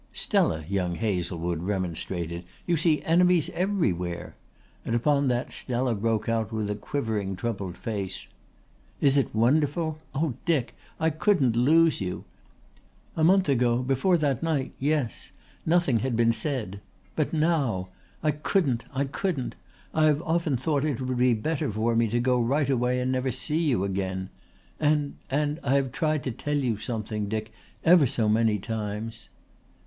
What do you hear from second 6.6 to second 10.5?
a quivering troubled face. "Is it wonderful? Oh,